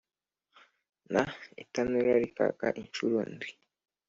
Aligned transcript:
Na 1.13 1.23
itanura 1.63 2.13
rikaka 2.23 2.67
incuro 2.81 3.17
ndwi 3.31 3.51